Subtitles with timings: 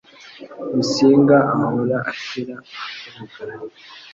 [0.73, 2.55] Musinga ahora ashyira
[3.11, 3.75] ahagaragara.